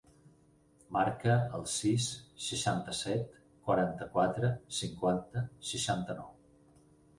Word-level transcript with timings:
Marca 0.95 1.35
el 1.57 1.65
sis, 1.73 2.07
seixanta-set, 2.47 3.37
quaranta-quatre, 3.69 4.53
cinquanta, 4.81 5.47
seixanta-nou. 5.73 6.37